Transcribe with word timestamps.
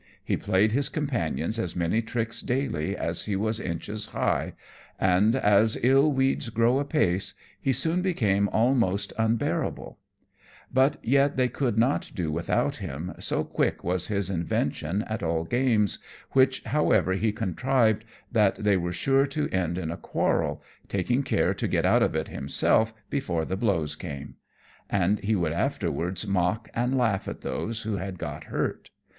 He 0.23 0.35
played 0.35 0.71
his 0.71 0.89
companions 0.89 1.59
as 1.59 1.75
many 1.75 2.01
tricks 2.01 2.41
daily 2.41 2.97
as 2.97 3.25
he 3.25 3.35
was 3.35 3.59
inches 3.59 4.07
high, 4.07 4.53
and, 4.99 5.35
as 5.35 5.77
"ill 5.83 6.11
weeds 6.11 6.49
grow 6.49 6.79
apace," 6.79 7.35
he 7.61 7.71
soon 7.71 8.01
became 8.01 8.47
almost 8.49 9.13
unbearable; 9.19 9.99
but 10.73 10.97
yet 11.05 11.37
they 11.37 11.47
could 11.47 11.77
not 11.77 12.11
do 12.15 12.31
without 12.31 12.77
him, 12.77 13.13
so 13.19 13.43
quick 13.43 13.83
was 13.83 14.07
his 14.07 14.31
invention 14.31 15.03
at 15.03 15.21
all 15.21 15.43
games, 15.43 15.99
which, 16.31 16.63
however, 16.63 17.13
he 17.13 17.29
so 17.29 17.35
contrived 17.35 18.03
that 18.31 18.55
they 18.55 18.77
were 18.77 18.91
sure 18.91 19.27
to 19.27 19.47
end 19.49 19.77
in 19.77 19.91
a 19.91 19.97
quarrel, 19.97 20.63
taking 20.87 21.21
care 21.21 21.53
to 21.53 21.67
get 21.67 21.85
out 21.85 22.01
of 22.01 22.15
it 22.15 22.27
himself 22.29 22.91
before 23.11 23.45
the 23.45 23.55
blows 23.55 23.95
came; 23.95 24.33
and 24.89 25.19
he 25.19 25.35
would 25.35 25.53
afterwards 25.53 26.25
mock 26.25 26.69
and 26.73 26.97
laugh 26.97 27.27
at 27.27 27.41
those 27.41 27.83
who 27.83 27.97
had 27.97 28.17
got 28.17 28.45
hurt. 28.45 28.89